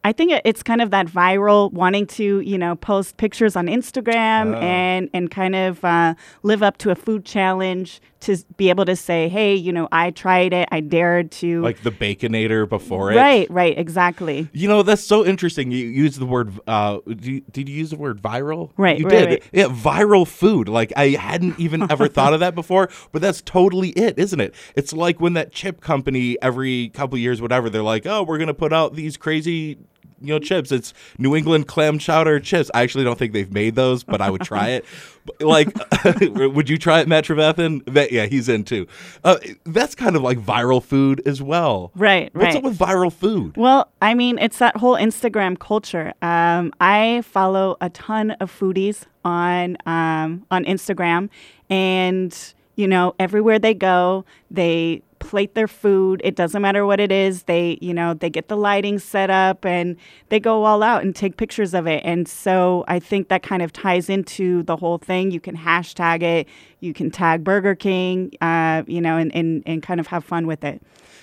I 0.04 0.12
think 0.14 0.32
it's 0.46 0.64
kind 0.64 0.82
of 0.82 0.90
that 0.92 1.08
viral 1.08 1.72
wanting 1.72 2.08
to, 2.08 2.40
you 2.40 2.58
know, 2.58 2.76
post 2.76 3.18
pictures 3.18 3.56
on 3.56 3.68
Instagram 3.68 4.56
Oh. 4.56 4.60
and 4.60 5.10
and 5.14 5.30
kind 5.30 5.56
of 5.56 5.84
uh, 5.86 6.16
live 6.44 6.64
up 6.64 6.78
to 6.80 6.90
a 6.90 6.96
food 6.96 7.24
challenge 7.26 8.02
to 8.22 8.38
be 8.56 8.70
able 8.70 8.86
to 8.86 8.96
say, 8.96 9.28
hey, 9.30 9.56
you 9.56 9.72
know, 9.74 9.88
I 9.92 10.12
tried 10.12 10.54
it, 10.54 10.70
I 10.72 10.80
dared 10.80 11.32
to. 11.34 11.60
Like 11.62 11.82
the 11.82 11.90
Baconator 11.92 12.70
before 12.70 13.12
it. 13.12 13.16
right, 13.16 13.50
right, 13.50 13.76
exactly. 13.78 14.48
You 14.54 14.68
know, 14.68 14.84
that's 14.84 15.04
so 15.04 15.26
interesting. 15.26 15.72
You 15.72 15.88
use 15.88 16.18
the 16.18 16.28
word, 16.28 16.52
uh, 16.68 17.00
did 17.08 17.26
you, 17.26 17.42
did 17.52 17.68
you 17.68 17.76
use 17.76 17.90
the 17.90 17.96
word 17.98 18.22
viral? 18.22 18.70
Right, 18.78 19.00
You 19.00 19.06
right, 19.06 19.12
did. 19.12 19.30
right. 19.30 19.44
Yeah, 19.52 19.66
viral 19.70 20.28
food. 20.28 20.70
Like, 20.70 20.94
I 20.96 21.10
hadn't 21.10 21.60
even 21.60 21.92
ever 21.92 22.08
thought 22.16 22.34
of 22.36 22.42
that 22.42 22.54
before, 22.54 22.90
but 23.12 23.24
that's 23.24 23.42
totally 23.42 23.90
it, 23.90 24.20
isn't 24.20 24.40
it? 24.40 24.54
It's 24.76 24.94
like 24.94 25.20
when 25.20 25.34
that 25.34 25.52
chip 25.52 25.82
company, 25.82 26.38
every 26.44 26.90
couple 26.90 27.18
years, 27.18 27.42
whatever, 27.42 27.72
they're 27.72 27.82
like, 27.82 28.06
oh, 28.06 28.22
we're 28.22 28.38
going 28.38 28.48
to 28.50 28.54
put 28.54 28.72
out 28.72 28.94
these 28.94 29.18
crazy. 29.18 29.80
You 30.22 30.34
know, 30.34 30.40
chips. 30.40 30.72
It's 30.72 30.94
New 31.18 31.36
England 31.36 31.68
clam 31.68 31.98
chowder 31.98 32.40
chips. 32.40 32.72
I 32.74 32.82
actually 32.82 33.04
don't 33.04 33.18
think 33.18 33.34
they've 33.34 33.52
made 33.52 33.76
those, 33.76 34.04
but 34.04 34.22
I 34.22 34.30
would 34.30 34.42
try 34.42 34.70
it. 34.70 34.86
Like, 35.40 35.70
would 36.20 36.68
you 36.68 36.80
try 36.80 37.00
it, 37.00 37.08
Matt 37.08 37.26
Trevethan? 37.26 37.86
That, 37.94 38.12
yeah, 38.12 38.26
he's 38.26 38.50
in 38.50 38.64
too. 38.64 38.88
Uh, 39.24 39.38
that's 39.66 39.94
kind 39.94 40.16
of 40.16 40.24
like 40.24 40.40
viral 40.40 40.82
food 40.82 41.22
as 41.28 41.44
well. 41.44 41.92
Right, 41.94 42.32
right. 42.34 42.44
What's 42.44 42.56
right. 42.56 42.58
up 42.58 42.64
with 42.64 42.78
viral 42.80 43.14
food? 43.14 43.56
Well, 43.56 43.92
I 44.02 44.16
mean, 44.16 44.40
it's 44.40 44.58
that 44.58 44.78
whole 44.78 44.96
Instagram 44.96 45.60
culture. 45.60 46.14
Um, 46.24 46.74
I 46.82 47.22
follow 47.22 47.78
a 47.82 47.92
ton 47.92 48.32
of 48.32 48.52
foodies 48.52 49.06
on 49.24 49.78
um, 49.86 50.44
on 50.50 50.66
Instagram, 50.66 51.30
and 51.70 52.36
you 52.76 52.88
know, 52.88 53.14
everywhere 53.20 53.60
they 53.60 53.76
go, 53.76 54.26
they 54.50 55.04
plate 55.22 55.56
their 55.56 55.68
food. 55.68 56.20
It 56.24 56.36
doesn't 56.36 56.62
matter 56.62 56.86
what 56.86 57.00
it 57.00 57.12
is. 57.12 57.44
They, 57.44 57.78
you 57.80 57.94
know, 57.94 58.14
they 58.14 58.30
get 58.30 58.50
the 58.50 58.58
lighting 58.58 59.00
set 59.00 59.30
up 59.30 59.66
and 59.66 59.96
they 60.28 60.40
go 60.40 60.66
all 60.66 60.84
out 60.84 61.04
and 61.04 61.16
take 61.16 61.38
pictures 61.38 61.74
of 61.74 61.88
it. 61.88 62.02
And 62.04 62.28
so 62.28 62.84
I 62.88 63.00
think 63.00 63.30
that 63.30 63.44
kind 63.44 63.62
of 63.62 63.72
ties 63.72 64.10
into 64.10 64.64
the 64.64 64.76
whole 64.76 64.98
thing. 64.98 65.32
You 65.32 65.40
can 65.40 65.56
hashtag 65.56 66.24
it. 66.24 66.48
You 66.82 66.94
can 66.94 67.12
tag 67.12 67.44
Burger 67.44 67.76
King, 67.76 68.32
uh, 68.42 68.84
you 68.88 69.00
know, 69.00 69.16
and, 69.16 69.34
and, 69.34 69.64
and 69.66 69.82
kind 69.82 70.00
of 70.00 70.08
have 70.08 70.26
fun 70.26 70.48
with 70.48 70.64
it. 70.64 70.82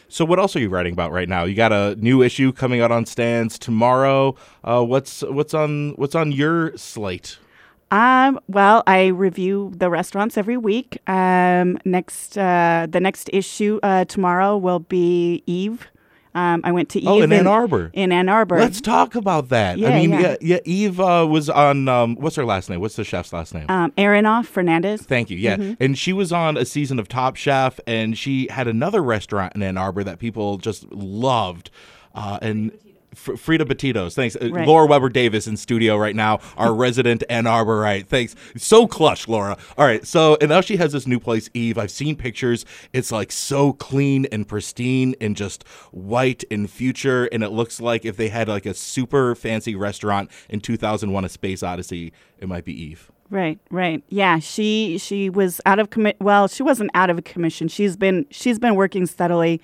So 0.08 0.24
what 0.24 0.38
else 0.38 0.56
are 0.56 0.60
you 0.60 0.70
writing 0.70 0.94
about 0.94 1.12
right 1.12 1.28
now? 1.28 1.44
You 1.44 1.54
got 1.54 1.72
a 1.72 1.94
new 1.96 2.22
issue 2.22 2.52
coming 2.52 2.80
out 2.80 2.90
on 2.90 3.04
stands 3.04 3.58
tomorrow. 3.58 4.36
Uh, 4.64 4.82
what's 4.82 5.20
what's 5.22 5.52
on 5.52 5.90
what's 5.96 6.14
on 6.14 6.32
your 6.32 6.74
slate? 6.78 7.38
Um, 7.90 8.38
well, 8.48 8.82
I 8.86 9.06
review 9.06 9.72
the 9.74 9.88
restaurants 9.90 10.36
every 10.36 10.56
week. 10.56 10.98
Um, 11.08 11.78
next, 11.84 12.36
uh, 12.36 12.86
the 12.90 13.00
next 13.00 13.30
issue 13.32 13.80
uh, 13.82 14.04
tomorrow 14.04 14.56
will 14.56 14.80
be 14.80 15.42
Eve. 15.46 15.86
Um, 16.34 16.60
I 16.62 16.70
went 16.72 16.90
to 16.90 17.00
Eve 17.00 17.08
Oh, 17.08 17.22
in 17.22 17.32
Ann 17.32 17.46
Arbor. 17.46 17.90
In 17.94 18.12
Ann 18.12 18.28
Arbor. 18.28 18.58
Let's 18.58 18.80
talk 18.80 19.14
about 19.14 19.48
that. 19.48 19.78
Yeah, 19.78 19.88
I 19.88 19.94
mean, 19.98 20.10
yeah. 20.10 20.20
yeah, 20.20 20.36
yeah 20.40 20.58
Eve 20.64 21.00
uh, 21.00 21.26
was 21.28 21.48
on. 21.48 21.88
Um, 21.88 22.16
what's 22.16 22.36
her 22.36 22.44
last 22.44 22.68
name? 22.68 22.80
What's 22.80 22.96
the 22.96 23.04
chef's 23.04 23.32
last 23.32 23.54
name? 23.54 23.64
um, 23.70 23.90
Aronoff 23.92 24.44
Fernandez. 24.44 25.02
Thank 25.02 25.30
you. 25.30 25.38
Yeah. 25.38 25.56
Mm-hmm. 25.56 25.82
And 25.82 25.98
she 25.98 26.12
was 26.12 26.32
on 26.32 26.56
a 26.56 26.64
season 26.66 26.98
of 26.98 27.08
Top 27.08 27.36
Chef, 27.36 27.80
and 27.86 28.16
she 28.16 28.46
had 28.50 28.68
another 28.68 29.02
restaurant 29.02 29.54
in 29.54 29.62
Ann 29.62 29.78
Arbor 29.78 30.04
that 30.04 30.18
people 30.18 30.58
just 30.58 30.92
loved. 30.92 31.70
Uh, 32.14 32.38
and 32.42 32.72
Fr- 33.14 33.32
Frita 33.32 33.62
Batidos. 33.62 34.14
Thanks. 34.14 34.36
Uh, 34.36 34.50
Right. 34.50 34.66
Laura 34.66 34.86
Weber 34.86 35.08
Davis 35.08 35.46
in 35.46 35.56
studio 35.56 35.96
right 35.96 36.14
now, 36.16 36.40
our 36.56 36.74
resident 36.86 37.22
Ann 37.28 37.44
Arborite. 37.44 38.06
Thanks. 38.06 38.34
So 38.56 38.86
clutch, 38.86 39.28
Laura. 39.28 39.56
All 39.76 39.84
right. 39.86 40.06
So, 40.06 40.36
and 40.40 40.48
now 40.50 40.60
she 40.60 40.76
has 40.76 40.92
this 40.92 41.06
new 41.06 41.20
place, 41.20 41.50
Eve. 41.54 41.78
I've 41.78 41.90
seen 41.90 42.16
pictures. 42.16 42.64
It's 42.92 43.10
like 43.12 43.30
so 43.32 43.72
clean 43.74 44.26
and 44.32 44.46
pristine 44.48 45.14
and 45.20 45.36
just 45.36 45.66
white 45.92 46.44
and 46.50 46.70
future. 46.70 47.26
And 47.26 47.42
it 47.42 47.50
looks 47.50 47.80
like 47.80 48.04
if 48.04 48.16
they 48.16 48.28
had 48.28 48.48
like 48.48 48.66
a 48.66 48.74
super 48.74 49.34
fancy 49.34 49.74
restaurant 49.74 50.30
in 50.48 50.60
2001 50.60 51.24
A 51.24 51.28
Space 51.28 51.62
Odyssey, 51.62 52.12
it 52.38 52.48
might 52.48 52.64
be 52.64 52.72
Eve. 52.72 53.10
Right, 53.30 53.58
right. 53.70 54.02
Yeah, 54.08 54.38
she 54.38 54.96
she 54.96 55.28
was 55.28 55.60
out 55.66 55.78
of 55.78 55.90
commit. 55.90 56.16
Well, 56.18 56.48
she 56.48 56.62
wasn't 56.62 56.90
out 56.94 57.10
of 57.10 57.22
commission. 57.24 57.68
She's 57.68 57.94
been 57.94 58.24
she's 58.30 58.58
been 58.58 58.74
working 58.74 59.04
steadily, 59.04 59.60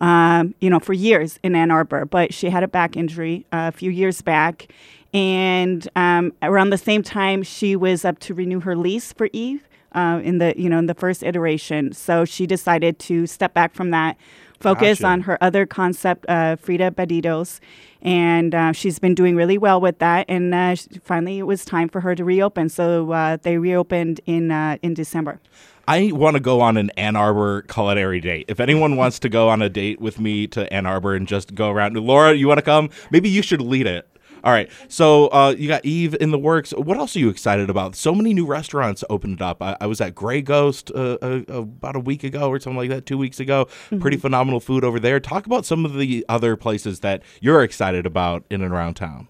um, 0.00 0.54
you 0.60 0.70
know, 0.70 0.80
for 0.80 0.92
years 0.92 1.38
in 1.42 1.54
Ann 1.54 1.70
Arbor. 1.70 2.04
But 2.04 2.34
she 2.34 2.50
had 2.50 2.62
a 2.62 2.68
back 2.68 2.96
injury 2.96 3.46
uh, 3.52 3.70
a 3.72 3.76
few 3.76 3.90
years 3.90 4.22
back, 4.22 4.68
and 5.12 5.86
um, 5.96 6.32
around 6.42 6.70
the 6.70 6.78
same 6.78 7.02
time, 7.02 7.42
she 7.42 7.76
was 7.76 8.04
up 8.04 8.18
to 8.20 8.34
renew 8.34 8.60
her 8.60 8.76
lease 8.76 9.12
for 9.12 9.28
Eve 9.32 9.66
uh, 9.94 10.20
in 10.22 10.38
the 10.38 10.54
you 10.56 10.68
know 10.68 10.78
in 10.78 10.86
the 10.86 10.94
first 10.94 11.22
iteration. 11.22 11.92
So 11.92 12.24
she 12.24 12.46
decided 12.46 12.98
to 13.00 13.26
step 13.26 13.54
back 13.54 13.74
from 13.74 13.90
that, 13.90 14.16
focus 14.64 15.00
Gotcha. 15.00 15.12
on 15.12 15.20
her 15.20 15.38
other 15.44 15.66
concept, 15.66 16.24
uh, 16.28 16.56
Frita 16.56 16.90
Batidos, 16.90 17.60
and 18.00 18.54
uh, 18.54 18.72
she's 18.72 18.98
been 18.98 19.14
doing 19.14 19.36
really 19.36 19.58
well 19.58 19.80
with 19.80 19.98
that. 19.98 20.24
And 20.28 20.54
uh, 20.54 20.74
finally, 21.02 21.38
it 21.38 21.42
was 21.42 21.64
time 21.64 21.88
for 21.88 22.00
her 22.00 22.14
to 22.14 22.24
reopen. 22.24 22.68
So 22.70 23.12
uh, 23.12 23.36
they 23.42 23.58
reopened 23.58 24.20
in 24.26 24.50
uh, 24.50 24.78
in 24.82 24.94
December. 24.94 25.38
I 25.86 26.12
want 26.12 26.34
to 26.34 26.40
go 26.40 26.62
on 26.62 26.78
an 26.78 26.90
Ann 26.96 27.14
Arbor 27.14 27.62
culinary 27.62 28.20
date. 28.20 28.46
If 28.48 28.58
anyone 28.58 28.96
wants 28.96 29.18
to 29.18 29.28
go 29.28 29.50
on 29.50 29.60
a 29.60 29.68
date 29.68 30.00
with 30.00 30.18
me 30.18 30.46
to 30.48 30.72
Ann 30.72 30.86
Arbor 30.86 31.14
and 31.14 31.28
just 31.28 31.54
go 31.54 31.70
around, 31.70 31.94
Laura, 31.98 32.32
you 32.32 32.48
want 32.48 32.56
to 32.58 32.62
come? 32.62 32.88
Maybe 33.10 33.28
you 33.28 33.42
should 33.42 33.60
lead 33.60 33.86
it. 33.86 34.08
All 34.44 34.52
right. 34.52 34.70
So 34.88 35.28
uh, 35.28 35.54
you 35.56 35.66
got 35.68 35.84
Eve 35.86 36.14
in 36.20 36.30
the 36.30 36.38
works. 36.38 36.72
What 36.72 36.98
else 36.98 37.16
are 37.16 37.18
you 37.18 37.30
excited 37.30 37.70
about? 37.70 37.96
So 37.96 38.14
many 38.14 38.34
new 38.34 38.44
restaurants 38.44 39.02
opened 39.08 39.40
up. 39.40 39.62
I, 39.62 39.74
I 39.80 39.86
was 39.86 40.02
at 40.02 40.14
Grey 40.14 40.42
Ghost 40.42 40.90
uh, 40.94 41.16
uh, 41.22 41.42
about 41.48 41.96
a 41.96 42.00
week 42.00 42.24
ago 42.24 42.50
or 42.50 42.60
something 42.60 42.76
like 42.76 42.90
that, 42.90 43.06
two 43.06 43.16
weeks 43.16 43.40
ago. 43.40 43.68
Pretty 44.00 44.18
phenomenal 44.18 44.60
food 44.60 44.84
over 44.84 45.00
there. 45.00 45.18
Talk 45.18 45.46
about 45.46 45.64
some 45.64 45.86
of 45.86 45.96
the 45.96 46.26
other 46.28 46.56
places 46.56 47.00
that 47.00 47.22
you're 47.40 47.62
excited 47.62 48.04
about 48.04 48.44
in 48.50 48.60
and 48.60 48.72
around 48.72 48.94
town. 48.94 49.28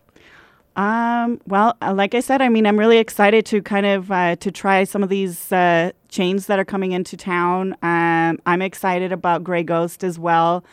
Um, 0.77 1.41
well, 1.47 1.77
uh, 1.81 1.95
like 1.95 2.17
I 2.17 2.21
said, 2.21 2.43
I 2.43 2.49
mean, 2.49 2.67
I'm 2.67 2.77
really 2.77 2.99
excited 2.99 3.47
to 3.47 3.63
kind 3.63 3.87
of 3.87 4.11
uh, 4.11 4.35
to 4.37 4.51
try 4.51 4.83
some 4.83 5.05
of 5.05 5.09
these 5.09 5.53
uh, 5.53 5.93
chains 6.09 6.47
that 6.47 6.59
are 6.59 6.65
coming 6.65 6.91
into 6.91 7.17
town. 7.17 7.77
Um, 7.83 8.41
I'm 8.45 8.63
excited 8.63 9.13
about 9.13 9.45
Grey 9.45 9.63
Ghost 9.63 10.03
as 10.03 10.19
well. 10.19 10.65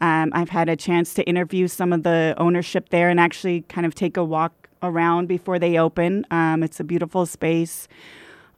Um, 0.00 0.30
I've 0.34 0.50
had 0.50 0.68
a 0.68 0.76
chance 0.76 1.14
to 1.14 1.22
interview 1.24 1.68
some 1.68 1.92
of 1.92 2.02
the 2.02 2.34
ownership 2.38 2.90
there 2.90 3.08
and 3.10 3.18
actually 3.18 3.62
kind 3.62 3.86
of 3.86 3.94
take 3.94 4.16
a 4.16 4.24
walk 4.24 4.68
around 4.82 5.26
before 5.26 5.58
they 5.58 5.78
open. 5.78 6.24
Um, 6.30 6.62
it's 6.62 6.78
a 6.80 6.84
beautiful 6.84 7.26
space. 7.26 7.88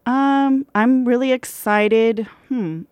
Um, 0.06 0.66
I'm 0.74 1.04
really 1.04 1.32
excited. 1.32 2.26
Hmm. 2.48 2.82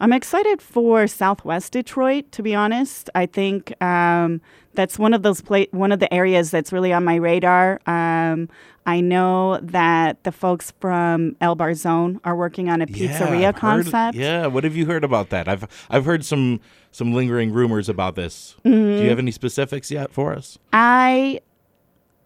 I'm 0.00 0.12
excited 0.12 0.60
for 0.60 1.06
Southwest 1.06 1.72
Detroit. 1.72 2.30
To 2.32 2.42
be 2.42 2.54
honest, 2.54 3.08
I 3.14 3.26
think 3.26 3.80
um, 3.82 4.40
that's 4.74 4.98
one 4.98 5.14
of 5.14 5.22
those 5.22 5.40
pla- 5.40 5.66
one 5.70 5.92
of 5.92 6.00
the 6.00 6.12
areas 6.12 6.50
that's 6.50 6.72
really 6.72 6.92
on 6.92 7.04
my 7.04 7.14
radar. 7.14 7.80
Um, 7.86 8.48
I 8.86 9.00
know 9.00 9.58
that 9.62 10.22
the 10.24 10.32
folks 10.32 10.72
from 10.80 11.36
El 11.40 11.56
Barzón 11.56 12.20
are 12.24 12.36
working 12.36 12.68
on 12.68 12.82
a 12.82 12.86
pizzeria 12.86 13.46
heard- 13.46 13.56
concept. 13.56 14.16
yeah, 14.16 14.46
what 14.46 14.64
have 14.64 14.74
you 14.76 14.86
heard 14.86 15.04
about 15.04 15.30
that? 15.30 15.48
I've 15.48 15.66
I've 15.88 16.04
heard 16.04 16.24
some 16.24 16.60
some 16.94 17.12
lingering 17.12 17.52
rumors 17.52 17.88
about 17.88 18.14
this. 18.14 18.54
Do 18.62 18.70
Mm-hmm. 18.70 19.02
you 19.02 19.08
have 19.10 19.18
any 19.18 19.32
specifics 19.32 19.90
yet 19.90 20.12
for 20.12 20.32
us? 20.32 20.58
I 20.72 21.40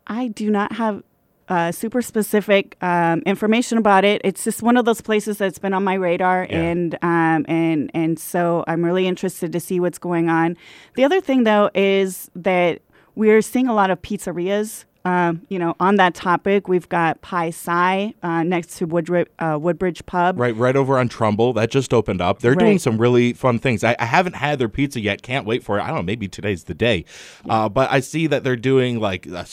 I 0.06 0.28
do 0.28 0.50
not 0.50 0.72
have 0.72 1.02
uh, 1.48 1.72
super 1.72 2.02
specific 2.02 2.76
um, 2.82 3.22
information 3.24 3.78
about 3.78 4.04
it. 4.04 4.20
It's 4.22 4.44
just 4.44 4.62
one 4.62 4.76
of 4.76 4.84
those 4.84 5.00
places 5.00 5.38
that's 5.38 5.58
been 5.58 5.72
on 5.72 5.82
my 5.82 5.94
radar, 5.94 6.46
Yeah. 6.50 6.58
and 6.60 6.94
um, 7.00 7.46
and 7.48 7.90
and 7.94 8.18
so 8.18 8.64
I'm 8.66 8.84
really 8.84 9.06
interested 9.06 9.52
to 9.52 9.60
see 9.60 9.80
what's 9.80 9.98
going 9.98 10.28
on. 10.28 10.58
The 10.96 11.04
other 11.04 11.22
thing, 11.22 11.44
though, 11.44 11.70
is 11.74 12.30
that 12.36 12.82
we're 13.14 13.40
seeing 13.40 13.66
a 13.68 13.74
lot 13.74 13.90
of 13.90 14.02
pizzerias. 14.02 14.84
Um, 15.04 15.42
you 15.48 15.58
know, 15.58 15.74
on 15.80 15.96
that 15.96 16.14
topic, 16.14 16.68
we've 16.68 16.88
got 16.88 17.20
Pie-Sci 17.22 18.14
uh, 18.22 18.42
next 18.42 18.76
to 18.78 18.86
Woodri- 18.86 19.26
uh, 19.38 19.58
Woodbridge 19.58 20.04
Pub. 20.06 20.38
Right, 20.38 20.54
right 20.54 20.76
over 20.76 20.98
on 20.98 21.08
Trumbull. 21.08 21.52
That 21.54 21.70
just 21.70 21.94
opened 21.94 22.20
up. 22.20 22.40
They're 22.40 22.54
doing 22.54 22.78
some 22.78 22.98
really 22.98 23.32
fun 23.32 23.58
things. 23.58 23.82
I, 23.84 23.96
I 23.98 24.04
haven't 24.04 24.34
had 24.36 24.58
their 24.58 24.68
pizza 24.68 25.00
yet. 25.00 25.22
Can't 25.22 25.46
wait 25.46 25.62
for 25.64 25.78
it. 25.78 25.82
I 25.82 25.86
don't 25.86 25.96
know. 25.96 26.02
Maybe 26.02 26.28
today's 26.28 26.64
the 26.64 26.74
day. 26.74 27.04
Uh, 27.48 27.68
but 27.68 27.90
I 27.90 28.00
see 28.00 28.26
that 28.26 28.44
they're 28.44 28.56
doing 28.56 29.00
like 29.00 29.26
uh, 29.26 29.44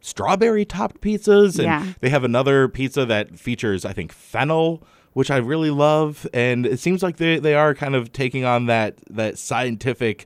strawberry 0.00 0.64
topped 0.64 1.00
pizzas, 1.00 1.54
and 1.58 1.64
Yeah. 1.64 1.92
they 2.00 2.08
have 2.10 2.24
another 2.24 2.68
pizza 2.68 3.06
that 3.06 3.38
features, 3.38 3.84
I 3.84 3.92
think, 3.92 4.12
fennel. 4.12 4.82
Which 5.12 5.28
I 5.28 5.38
really 5.38 5.70
love, 5.70 6.24
and 6.32 6.64
it 6.64 6.78
seems 6.78 7.02
like 7.02 7.16
they, 7.16 7.40
they 7.40 7.54
are 7.56 7.74
kind 7.74 7.96
of 7.96 8.12
taking 8.12 8.44
on 8.44 8.66
that 8.66 8.94
that 9.10 9.38
scientific 9.38 10.24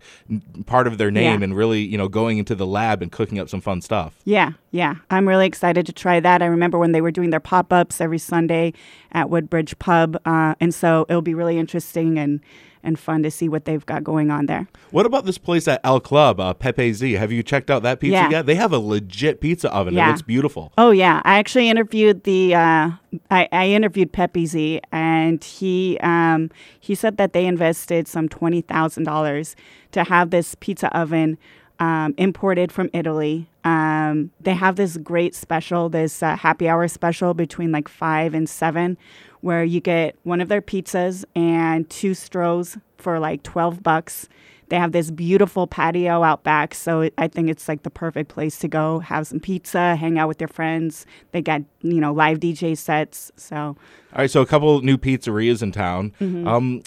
part 0.66 0.86
of 0.86 0.98
their 0.98 1.10
name 1.10 1.40
Yeah. 1.40 1.44
and 1.44 1.56
really 1.56 1.80
you 1.80 1.96
know 1.96 2.06
going 2.08 2.36
into 2.36 2.54
the 2.54 2.66
lab 2.66 3.00
and 3.00 3.10
cooking 3.10 3.38
up 3.38 3.48
some 3.48 3.62
fun 3.62 3.80
stuff. 3.80 4.14
Yeah, 4.26 4.52
yeah. 4.72 4.96
I'm 5.10 5.26
really 5.26 5.46
excited 5.46 5.86
to 5.86 5.92
try 5.94 6.20
that. 6.20 6.42
I 6.42 6.46
remember 6.46 6.78
when 6.78 6.92
they 6.92 7.00
were 7.00 7.10
doing 7.10 7.30
their 7.30 7.40
pop 7.40 7.72
ups 7.72 7.98
every 7.98 8.18
Sunday 8.18 8.74
at 9.12 9.30
Woodbridge 9.30 9.78
Pub. 9.78 10.18
Uh, 10.26 10.54
and 10.60 10.74
so 10.74 11.06
it'll 11.08 11.22
be 11.22 11.34
really 11.34 11.56
interesting 11.58 12.18
and, 12.18 12.40
and 12.84 12.98
fun 12.98 13.22
to 13.22 13.30
see 13.30 13.48
what 13.48 13.64
they've 13.64 13.84
got 13.86 14.04
going 14.04 14.30
on 14.30 14.46
there. 14.46 14.68
What 14.90 15.06
about 15.06 15.24
this 15.24 15.38
place 15.38 15.66
at 15.66 15.80
El 15.82 16.00
Club, 16.00 16.38
uh, 16.38 16.54
Pepe 16.54 16.92
Z? 16.92 17.12
Have 17.14 17.32
you 17.32 17.42
checked 17.42 17.70
out 17.70 17.82
that 17.82 17.98
pizza 18.00 18.12
Yeah. 18.14 18.30
yet? 18.30 18.46
They 18.46 18.54
have 18.54 18.72
a 18.72 18.78
legit 18.78 19.40
pizza 19.40 19.72
oven. 19.72 19.94
Yeah. 19.94 20.06
It 20.06 20.08
looks 20.10 20.22
beautiful. 20.22 20.72
Oh, 20.78 20.90
yeah. 20.90 21.20
I 21.24 21.38
actually 21.38 21.68
interviewed 21.68 22.24
the, 22.24 22.54
uh, 22.54 22.90
I, 23.30 23.48
I 23.50 23.68
interviewed 23.68 24.12
Pepe 24.12 24.46
Z, 24.46 24.80
and 24.92 25.42
he, 25.42 25.98
um, 26.02 26.50
he 26.78 26.94
said 26.94 27.16
that 27.16 27.32
they 27.32 27.46
invested 27.46 28.06
some 28.06 28.28
$20,000 28.28 29.54
to 29.92 30.04
have 30.04 30.30
this 30.30 30.54
pizza 30.60 30.94
oven 30.96 31.38
um, 31.80 32.14
imported 32.18 32.70
from 32.70 32.90
Italy. 32.92 33.48
Um, 33.64 34.30
they 34.40 34.54
have 34.54 34.76
this 34.76 34.96
great 34.98 35.34
special, 35.34 35.88
this 35.88 36.22
uh, 36.22 36.36
happy 36.36 36.68
hour 36.68 36.86
special 36.86 37.32
between 37.34 37.72
like 37.72 37.88
five 37.88 38.34
and 38.34 38.48
seven, 38.48 38.98
where 39.40 39.64
you 39.64 39.80
get 39.80 40.16
one 40.22 40.40
of 40.40 40.48
their 40.48 40.62
pizzas 40.62 41.24
and 41.34 41.88
two 41.88 42.12
strohs 42.12 42.80
for 42.98 43.18
like 43.18 43.42
12 43.42 43.82
bucks. 43.82 44.28
They 44.68 44.76
have 44.76 44.92
this 44.92 45.10
beautiful 45.10 45.66
patio 45.66 46.22
out 46.22 46.42
back, 46.42 46.74
so 46.74 47.02
it, 47.02 47.14
I 47.18 47.28
think 47.28 47.50
it's 47.50 47.68
like 47.68 47.82
the 47.82 47.90
perfect 47.90 48.30
place 48.30 48.58
to 48.60 48.68
go 48.68 48.98
have 49.00 49.26
some 49.26 49.38
pizza, 49.38 49.94
hang 49.94 50.18
out 50.18 50.26
with 50.28 50.40
your 50.40 50.48
friends. 50.48 51.04
They 51.32 51.42
got 51.42 51.62
you 51.82 52.00
know 52.00 52.12
live 52.12 52.40
DJ 52.40 52.76
sets, 52.76 53.30
so 53.36 53.56
All 53.56 53.76
right, 54.16 54.30
so 54.30 54.40
a 54.40 54.46
couple 54.46 54.80
new 54.80 54.96
pizzerias 54.96 55.62
in 55.62 55.70
town. 55.70 56.14
Mm-hmm. 56.18 56.48
Um, 56.48 56.82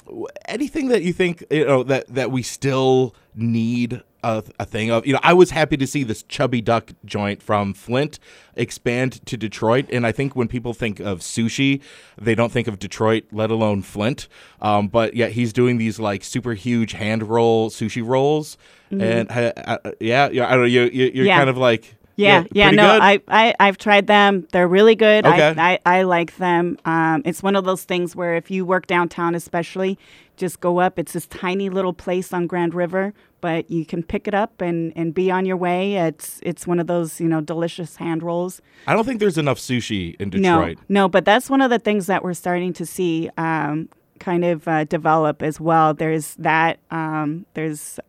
anything 0.47 0.87
that 0.87 1.03
you 1.03 1.13
think 1.13 1.43
you 1.51 1.65
know 1.65 1.83
that 1.83 2.07
that 2.07 2.31
we 2.31 2.41
still 2.41 3.15
need 3.35 4.01
a, 4.27 4.43
a 4.59 4.65
thing 4.65 4.91
of? 4.91 5.05
You 5.07 5.13
know, 5.13 5.19
I 5.23 5.33
was 5.33 5.51
happy 5.51 5.77
to 5.77 5.87
see 5.87 6.03
this 6.03 6.23
Chubby 6.23 6.61
Duck 6.61 6.91
joint 7.05 7.41
from 7.41 7.73
Flint 7.73 8.19
expand 8.55 9.25
to 9.27 9.37
Detroit, 9.37 9.85
and 9.91 10.05
I 10.05 10.11
think 10.11 10.35
when 10.35 10.47
people 10.47 10.73
think 10.73 10.99
of 10.99 11.19
sushi, 11.19 11.81
they 12.17 12.35
don't 12.35 12.51
think 12.51 12.67
of 12.67 12.79
Detroit, 12.79 13.23
let 13.31 13.51
alone 13.51 13.81
Flint. 13.81 14.27
Um, 14.61 14.87
but 14.87 15.13
yeah, 15.15 15.27
he's 15.27 15.53
doing 15.53 15.77
these 15.77 15.99
like 15.99 16.23
super 16.23 16.53
huge 16.53 16.93
hand 16.93 17.23
roll 17.23 17.69
sushi 17.69 18.05
rolls, 18.05 18.57
and 18.89 19.29
uh, 19.31 19.51
uh, 19.57 19.77
yeah, 19.99 20.29
yeah, 20.29 20.47
I 20.47 20.51
don't 20.51 20.61
know. 20.61 20.65
You, 20.65 20.81
you 20.83 20.89
you're 20.89 21.09
Mm-hmm. 21.09 21.25
Yeah. 21.25 21.37
kind 21.37 21.49
of 21.49 21.57
like 21.57 21.95
Yeah, 22.17 22.43
yeah, 22.51 22.65
pretty 22.69 22.77
no, 22.77 22.93
good? 22.93 23.01
I, 23.03 23.19
I, 23.27 23.55
I've 23.59 23.77
tried 23.77 24.07
them. 24.07 24.47
They're 24.51 24.67
really 24.67 24.95
good. 24.95 25.25
Okay. 25.25 25.53
I, 25.57 25.79
I, 25.85 25.99
I 25.99 26.01
like 26.01 26.37
them. 26.37 26.77
Um, 26.83 27.21
it's 27.25 27.41
one 27.43 27.55
of 27.55 27.63
those 27.63 27.83
things 27.83 28.15
where 28.15 28.35
if 28.35 28.49
you 28.51 28.65
work 28.65 28.87
downtown, 28.87 29.35
especially, 29.35 29.99
just 30.35 30.59
go 30.59 30.79
up. 30.79 30.97
It's 30.97 31.13
this 31.13 31.27
tiny 31.27 31.69
little 31.69 31.93
place 31.93 32.33
on 32.33 32.47
Grand 32.47 32.73
River, 32.73 33.13
but 33.39 33.69
you 33.69 33.85
can 33.85 34.01
pick 34.03 34.27
it 34.27 34.33
up 34.33 34.61
and, 34.61 34.93
and 34.95 35.13
be 35.13 35.29
on 35.31 35.45
your 35.45 35.57
way. 35.57 35.95
It's 35.95 36.39
it's 36.43 36.65
one 36.65 36.79
of 36.79 36.87
those 36.87 37.21
you 37.21 37.27
know 37.27 37.39
delicious 37.39 37.95
hand 37.97 38.23
rolls. 38.23 38.61
I 38.87 38.93
don't 38.93 39.05
think 39.05 39.19
there's 39.19 39.37
enough 39.37 39.59
sushi 39.59 40.15
in 40.19 40.29
No, 40.29 40.59
Detroit. 40.61 40.79
no, 40.89 41.07
but 41.07 41.23
that's 41.23 41.49
one 41.51 41.61
of 41.61 41.69
the 41.69 41.79
things 41.79 42.07
that 42.07 42.23
we're 42.23 42.33
starting 42.33 42.73
to 42.73 42.85
see 42.85 43.29
um, 43.37 43.89
kind 44.19 44.43
of 44.43 44.67
uh, 44.67 44.83
develop 44.85 45.43
as 45.43 45.59
well. 45.59 45.93
There's 45.93 46.33
that. 46.35 46.79
Um, 46.89 47.45
there's 47.53 47.99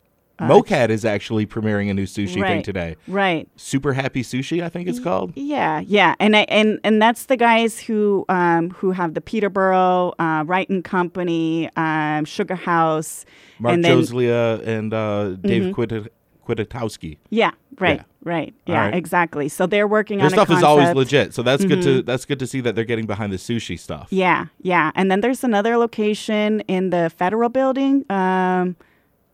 MOCAD 0.40 0.90
is 0.90 1.04
actually 1.04 1.46
premiering 1.46 1.90
a 1.90 1.94
new 1.94 2.06
sushi 2.06 2.40
thing 2.40 2.62
today. 2.62 2.96
Right. 3.08 3.48
Super 3.56 3.92
Happy 3.92 4.22
Sushi, 4.22 4.62
I 4.62 4.68
think 4.68 4.88
it's 4.88 5.00
called. 5.00 5.32
Yeah, 5.34 5.80
yeah, 5.80 6.14
and 6.20 6.36
I, 6.36 6.40
and 6.42 6.78
and 6.84 7.02
that's 7.02 7.26
the 7.26 7.36
guys 7.36 7.80
who 7.80 8.24
um, 8.28 8.70
who 8.70 8.92
have 8.92 9.14
the 9.14 9.20
Peterboro, 9.20 10.14
uh, 10.18 10.44
Wright 10.46 10.68
and 10.68 10.84
Company, 10.84 11.68
um, 11.76 12.24
Sugar 12.24 12.54
House, 12.54 13.24
Mark 13.58 13.74
and 13.74 13.84
then 13.84 13.98
Joslia 13.98 14.66
and 14.66 14.94
uh, 14.94 15.30
Dave 15.30 15.74
mm 15.74 16.08
Kwiatkowski. 16.48 17.18
yeah, 17.28 17.50
right, 17.78 17.98
Yeah. 17.98 18.04
right, 18.24 18.54
yeah, 18.64 18.80
right. 18.86 18.94
exactly. 18.94 19.50
So 19.50 19.66
they're 19.66 19.86
working 19.86 20.16
Their 20.16 20.26
on 20.26 20.30
stuff 20.30 20.50
is 20.50 20.62
always 20.62 20.94
legit, 20.94 21.34
so 21.34 21.42
that's 21.42 21.64
good 21.64 21.82
to 21.82 22.00
that's 22.02 22.24
good 22.24 22.38
to 22.38 22.46
see 22.46 22.62
that 22.62 22.74
they're 22.74 22.84
getting 22.86 23.06
behind 23.06 23.32
the 23.34 23.36
sushi 23.36 23.78
stuff. 23.78 24.08
Yeah, 24.10 24.46
yeah, 24.62 24.90
and 24.94 25.10
then 25.10 25.20
there's 25.20 25.44
another 25.44 25.76
location 25.76 26.60
in 26.60 26.88
the 26.88 27.10
Federal 27.10 27.50
Building. 27.50 28.10
Um, 28.10 28.76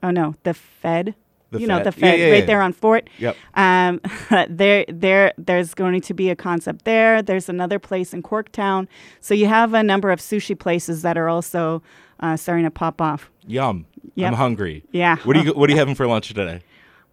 oh 0.04 0.10
no, 0.10 0.34
the 0.44 0.54
Fed. 0.54 1.14
The 1.50 1.60
you 1.60 1.66
know 1.66 1.78
Fed. 1.78 1.94
the 1.94 2.00
Yeah, 2.00 2.10
Fed 2.10 2.18
yeah, 2.20 2.30
right 2.30 2.38
yeah. 2.40 2.44
there 2.46 2.62
on 2.62 2.72
Fort. 2.72 3.10
Yep. 3.18 3.36
Um, 3.54 4.00
there, 4.48 4.84
there, 4.88 5.32
there's 5.38 5.74
going 5.74 6.00
to 6.00 6.14
be 6.14 6.30
a 6.30 6.36
concept 6.36 6.84
there. 6.84 7.22
There's 7.22 7.48
another 7.48 7.78
place 7.78 8.12
in 8.12 8.22
Corktown. 8.22 8.86
So 9.20 9.34
you 9.34 9.46
have 9.46 9.72
a 9.74 9.82
number 9.82 10.10
of 10.10 10.20
sushi 10.20 10.58
places 10.58 11.02
that 11.02 11.16
are 11.16 11.28
also 11.28 11.82
uh, 12.20 12.36
starting 12.36 12.64
to 12.64 12.70
pop 12.70 13.00
off. 13.00 13.30
Yum. 13.46 13.86
Yep. 14.16 14.28
I'm 14.28 14.34
hungry. 14.36 14.84
Yeah. 14.92 15.16
What 15.24 15.36
are 15.36 15.42
you 15.42 15.52
What 15.56 15.68
are 15.70 15.72
you 15.72 15.78
having 15.78 15.94
for 15.94 16.06
lunch 16.06 16.28
today? 16.28 16.60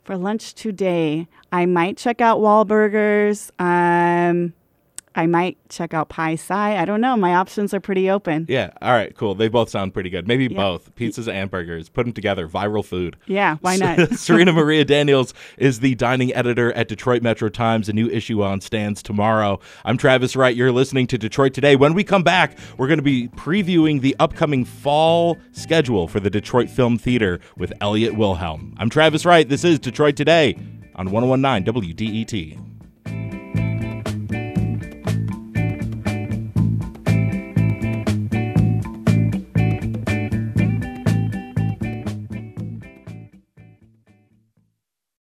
For 0.03 0.17
lunch 0.17 0.55
today, 0.55 1.27
I 1.51 1.65
might 1.67 1.95
check 1.97 2.21
out 2.21 2.39
Wahlburgers. 2.39 3.51
Um, 3.59 4.53
I 5.13 5.25
might 5.27 5.57
check 5.69 5.93
out 5.93 6.07
Pie-Sci. 6.07 6.53
I 6.77 6.85
don't 6.85 7.01
know. 7.01 7.17
My 7.17 7.35
options 7.35 7.73
are 7.73 7.81
pretty 7.81 8.09
open. 8.09 8.45
Yeah. 8.47 8.69
All 8.81 8.93
right. 8.93 9.13
Cool. 9.17 9.35
They 9.35 9.49
both 9.49 9.69
sound 9.69 9.93
pretty 9.93 10.09
good. 10.09 10.25
Maybe 10.27 10.45
Yeah. 10.45 10.55
both 10.57 10.95
pizzas 10.95 11.27
and 11.31 11.51
burgers. 11.51 11.89
Put 11.89 12.05
them 12.05 12.13
together. 12.13 12.47
Viral 12.47 12.83
food. 12.85 13.17
Yeah, 13.25 13.57
why 13.59 13.75
not? 13.75 14.11
Serena 14.17 14.53
Maria 14.53 14.85
Daniels 14.85 15.33
is 15.57 15.81
the 15.81 15.95
dining 15.95 16.33
editor 16.33 16.71
at 16.73 16.87
Detroit 16.87 17.21
Metro 17.21 17.49
Times. 17.49 17.89
A 17.89 17.93
new 17.93 18.07
issue 18.09 18.41
on 18.41 18.61
stands 18.61 19.03
tomorrow. 19.03 19.59
I'm 19.83 19.97
Travis 19.97 20.35
Wright. 20.37 20.55
You're 20.55 20.71
listening 20.71 21.07
to 21.07 21.17
Detroit 21.17 21.53
Today. 21.53 21.75
When 21.75 21.93
we 21.93 22.05
come 22.05 22.23
back, 22.23 22.57
we're 22.77 22.87
going 22.87 22.99
to 22.99 23.03
be 23.03 23.27
previewing 23.29 23.99
the 23.99 24.15
upcoming 24.19 24.63
fall 24.63 25.37
schedule 25.51 26.07
for 26.07 26.21
the 26.21 26.29
Detroit 26.29 26.69
Film 26.69 26.97
Theater 26.97 27.41
with 27.57 27.73
Elliot 27.81 28.15
Wilhelm. 28.15 28.73
I'm 28.77 28.89
Travis 28.89 29.25
Wright. 29.25 29.47
This 29.49 29.65
is 29.65 29.77
Detroit 29.77 30.15
Today 30.15 30.55
on 30.95 31.11
1019 31.11 31.65
WDET. 31.73 32.70